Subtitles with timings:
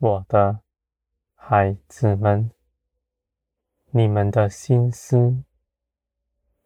[0.00, 0.60] 我的
[1.34, 2.52] 孩子们，
[3.90, 5.42] 你们的心思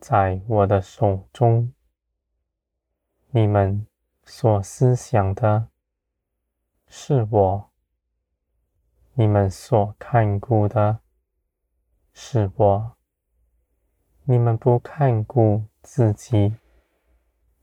[0.00, 1.72] 在我的手中，
[3.28, 3.86] 你们
[4.24, 5.68] 所思想的
[6.88, 7.70] 是我，
[9.14, 10.98] 你们所看顾的
[12.12, 12.96] 是我，
[14.24, 16.56] 你们不看顾自己，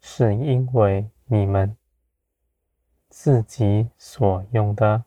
[0.00, 1.76] 是因为你们
[3.10, 5.04] 自己所用的。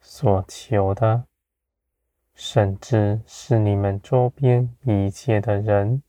[0.00, 1.26] 所求的，
[2.34, 6.02] 甚至是你们周边一切的人，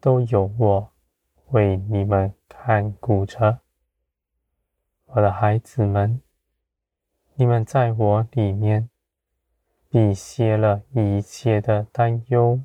[0.00, 0.92] 都有我
[1.50, 3.60] 为你们看顾着。
[5.06, 6.20] 我的孩子们，
[7.34, 8.90] 你们在我里面
[9.88, 12.60] 必歇了一切的担忧。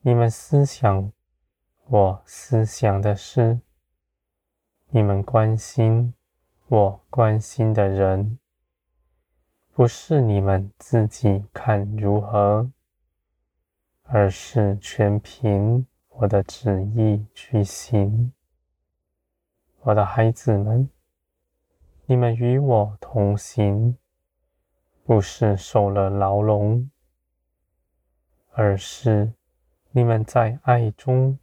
[0.00, 1.12] 你们思想
[1.86, 3.60] 我思想的事，
[4.88, 6.14] 你们关心
[6.68, 8.38] 我关心的人。
[9.76, 12.70] 不是你们自己看如何，
[14.04, 18.32] 而是全凭我的旨意去行。
[19.80, 20.88] 我的孩子们，
[22.06, 23.98] 你们与我同行，
[25.02, 26.88] 不是受了牢笼，
[28.52, 29.32] 而是
[29.90, 31.36] 你们在爱中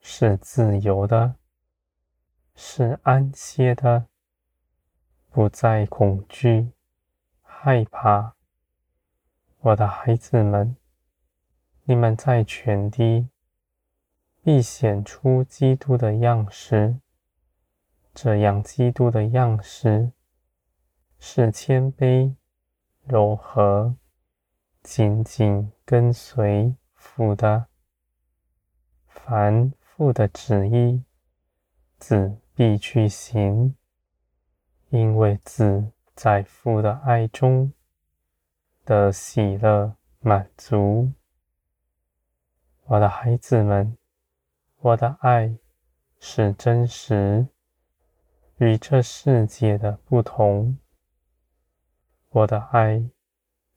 [0.00, 1.34] 是自由的，
[2.54, 4.06] 是安歇的，
[5.32, 6.70] 不再恐惧。
[7.64, 8.34] 害怕，
[9.60, 10.74] 我的孩子们，
[11.84, 13.28] 你们在全地
[14.42, 16.98] 必显出基督的样式。
[18.12, 20.10] 这样，基督的样式
[21.20, 22.34] 是谦卑、
[23.04, 23.94] 柔和、
[24.82, 27.68] 紧紧跟随父的。
[29.06, 31.04] 凡父的旨意，
[31.96, 33.76] 子必去行，
[34.88, 35.92] 因为子。
[36.14, 37.72] 在父的爱中
[38.84, 41.12] 的喜乐满足，
[42.84, 43.96] 我的孩子们，
[44.78, 45.56] 我的爱
[46.20, 47.48] 是真实，
[48.58, 50.78] 与这世界的不同。
[52.28, 53.10] 我的爱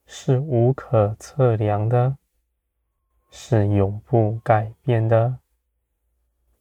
[0.06, 2.17] 是无可测量的，
[3.31, 5.40] 是永不改变的。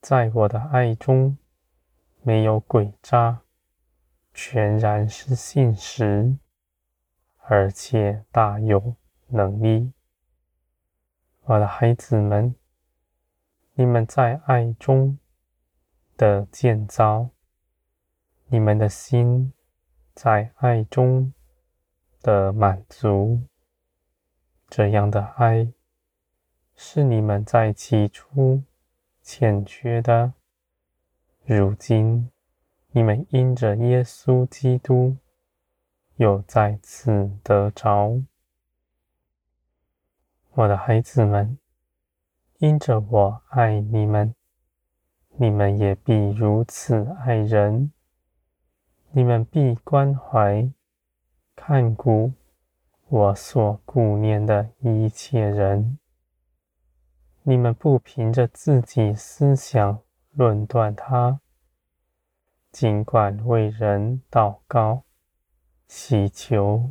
[0.01, 1.37] 在我的爱中，
[2.23, 3.44] 没有诡诈。
[4.35, 6.37] 全然是信实，
[7.39, 8.97] 而且大有
[9.29, 9.93] 能力。
[11.45, 12.55] 我的孩子们，
[13.75, 15.19] 你们在爱中
[16.17, 17.31] 的建造，
[18.49, 19.53] 你们的心
[20.15, 21.33] 在爱中
[22.21, 23.41] 的满足，
[24.69, 25.73] 这样的爱
[26.75, 28.65] 是你们在起初
[29.23, 30.33] 欠缺的，
[31.45, 32.34] 如今。
[32.97, 35.17] 你们因着耶稣基督，
[36.15, 38.23] 又再次得着。
[40.53, 41.59] 我的孩子们，
[42.59, 44.33] 因着我爱你们，
[45.31, 47.91] 你们也必如此爱人。
[49.11, 50.71] 你们必关怀、
[51.57, 52.33] 看顾
[53.09, 55.99] 我所顾念的一切人。
[57.43, 59.99] 你们不凭着自己思想
[60.31, 61.41] 论断他。
[62.75, 65.05] 尽管为人祷告、
[65.87, 66.91] 祈求，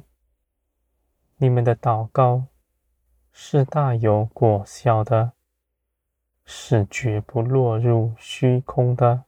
[1.35, 2.45] 你们的祷告
[3.33, 5.33] 是大有果效的，
[6.45, 9.25] 是绝不落入虚空的。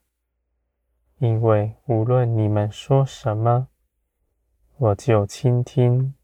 [1.18, 3.68] 因为无论你们说什么，
[4.78, 6.14] 我就倾听，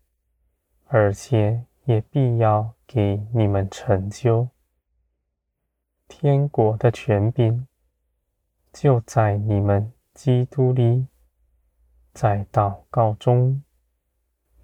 [0.86, 4.48] 而且也必要给你们成就。
[6.08, 7.68] 天国的权柄
[8.72, 9.92] 就在你们。
[10.14, 11.08] 基督里，
[12.12, 13.62] 在祷告中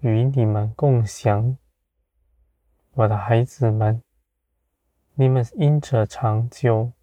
[0.01, 1.57] 与你们共享，
[2.93, 4.03] 我的孩子们，
[5.15, 6.93] 你们因着长久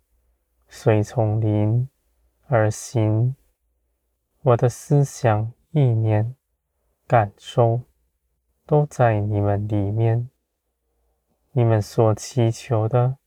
[0.69, 1.89] 随从灵
[2.47, 3.35] 而行，
[4.43, 6.37] 我的思想、意念、
[7.07, 7.83] 感受
[8.65, 10.31] 都在你们里面，
[11.51, 13.19] 你们所祈求的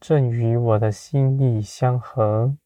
[0.00, 2.56] 正与我的心意相合。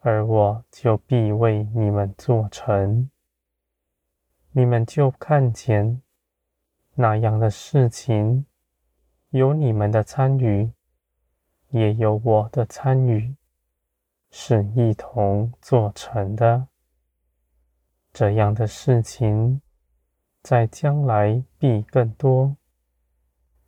[0.00, 3.10] 而我就必为你们做成，
[4.52, 6.00] 你们就看见
[6.94, 8.46] 那样的事情，
[9.30, 10.72] 有你们的参与，
[11.70, 13.34] 也有我的参与，
[14.30, 16.68] 是一同做成的。
[18.12, 19.60] 这样的事情，
[20.42, 22.56] 在将来必更多。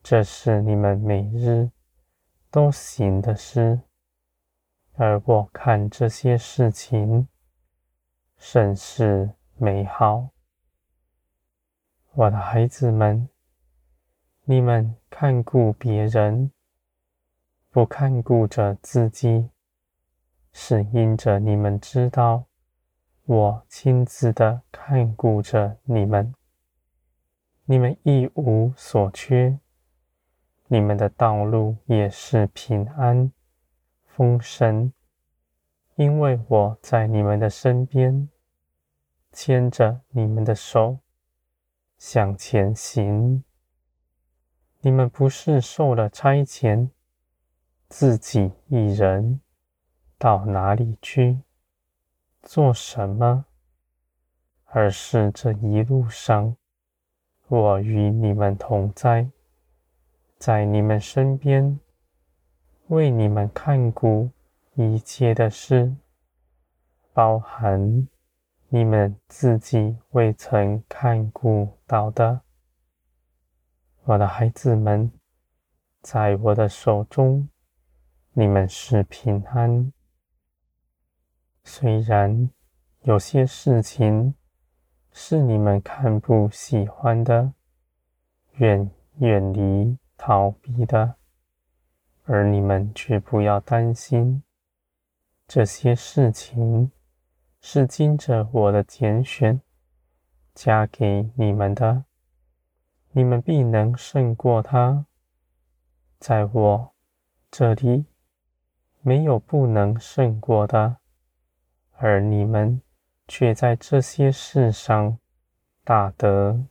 [0.02, 1.70] 这是你们每日
[2.50, 3.80] 都行的事。
[5.02, 7.26] 而我看这些事情，
[8.37, 10.29] 甚是美好。
[12.12, 13.26] 我的孩子们，
[14.44, 16.52] 你们看顾别人，
[17.70, 19.49] 不看顾着自己，
[20.52, 22.44] 是因着你们知道，
[23.25, 26.35] 我亲自的看顾着你们，
[27.64, 29.58] 你们一无所缺，
[30.67, 33.32] 你们的道路也是平安、
[34.20, 34.93] 丰盛。
[35.94, 38.28] 因为我在你们的身边，
[39.32, 40.99] 牵着你们的手
[41.96, 43.43] 向前行。
[44.81, 46.90] 你们不是受了差遣，
[47.88, 49.40] 自己一人
[50.19, 51.40] 到哪里去
[52.43, 53.46] 做什么，
[54.66, 56.55] 而是这一路上，
[57.49, 59.31] 我与你们同在，
[60.37, 61.81] 在你们身边，
[62.90, 64.31] 为你们看顾。
[64.75, 65.94] 一切的事，
[67.12, 68.08] 包含
[68.69, 72.40] 你们自己未曾看顾到的，
[74.04, 75.12] 我的孩子们，
[76.00, 77.48] 在我的手中，
[78.32, 79.92] 你们是平安。
[81.62, 82.48] 虽然
[83.02, 84.34] 有些事情
[85.12, 87.52] 是你们看不喜欢的，
[88.54, 91.16] 远远离、逃避的，
[92.32, 94.44] 而你们却不要担心。
[95.48, 96.92] 这些事情
[97.60, 99.60] 是经着我的拣选
[100.54, 102.04] 加给你们的，
[103.10, 105.06] 你们必能胜过他。
[106.20, 106.94] 在我
[107.50, 108.04] 这里
[109.00, 110.98] 没有不能胜过的，
[111.96, 112.80] 而你们
[113.26, 115.18] 却在这些事上
[115.82, 116.64] 大得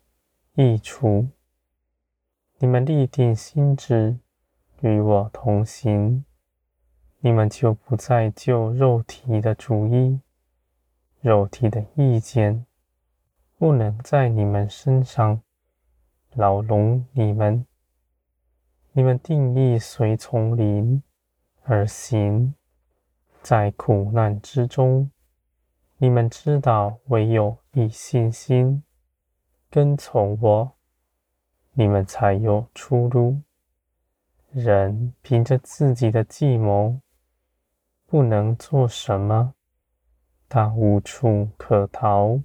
[0.53, 1.27] 益处。
[2.59, 4.19] 你们立定心志
[4.81, 6.25] 与我同行。
[7.19, 10.21] 你们就不再就肉体的主意、
[11.19, 12.65] 肉体的意见，
[13.57, 15.41] 不能在你们身上
[16.33, 17.65] 牢笼你们。
[18.93, 21.03] 你们定义随从灵
[21.63, 22.55] 而行，
[23.41, 25.11] 在苦难之中，
[25.97, 28.83] 你们知道唯有以信心
[29.69, 30.71] 跟从我，
[31.73, 33.41] 你们才有出路。
[34.51, 36.99] 人凭着自己的计谋。
[38.05, 39.53] 不能做什么，
[40.47, 42.41] 他无处可逃。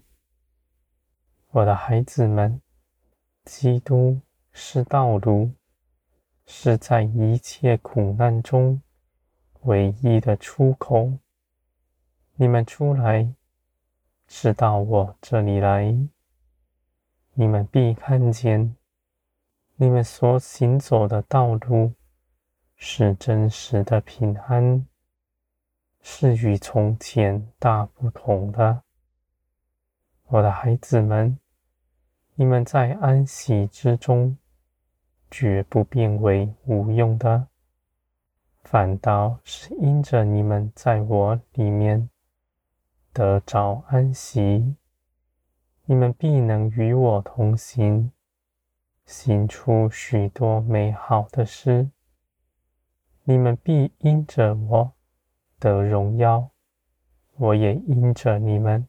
[1.52, 2.60] 我的孩子们，
[3.46, 4.20] 基督
[4.52, 5.52] 是道路，
[6.44, 8.82] 是在一切苦难中
[9.62, 11.14] 唯一的出口。
[12.34, 13.32] 你们出来，
[14.26, 15.96] 直到我这里来，
[17.32, 18.76] 你们必看见，
[19.76, 21.92] 你们所行走的道路
[22.76, 24.86] 是真实的平安。
[26.06, 28.82] 是与从前大不同的，
[30.26, 31.38] 我的孩子们，
[32.34, 34.36] 你们在安息之中，
[35.30, 37.48] 绝不变为无用的，
[38.64, 42.10] 反倒是因着你们在我里面
[43.14, 44.76] 得着安息，
[45.86, 48.12] 你们必能与我同行，
[49.06, 51.90] 行出许多美好的事，
[53.24, 54.92] 你们必因着我。
[55.58, 56.50] 得荣耀，
[57.36, 58.86] 我也因着你们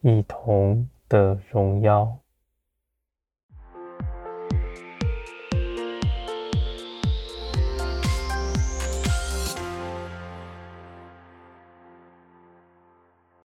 [0.00, 2.18] 一同得荣耀。